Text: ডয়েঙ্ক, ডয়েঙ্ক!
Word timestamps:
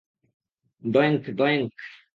ডয়েঙ্ক, 0.83 1.21
ডয়েঙ্ক! 1.37 1.71